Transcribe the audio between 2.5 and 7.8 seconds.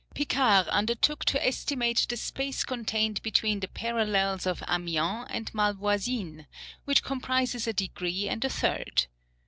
contained between the parallels of Amiens and Malvoisine, which comprises a